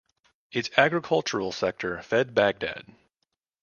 [0.51, 2.85] Its agricultural sector fed Baghdad.